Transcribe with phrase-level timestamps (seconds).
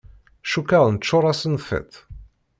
[0.51, 1.91] Cukkeɣ neččur-asen tiṭ.